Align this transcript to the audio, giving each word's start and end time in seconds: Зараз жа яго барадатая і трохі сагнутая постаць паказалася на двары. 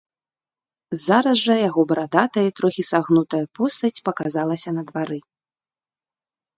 Зараз 1.07 1.37
жа 1.49 1.57
яго 1.67 1.81
барадатая 1.91 2.45
і 2.49 2.55
трохі 2.61 2.83
сагнутая 2.91 3.45
постаць 3.61 3.95
паказалася 4.11 4.69
на 4.81 4.91
двары. 4.93 5.19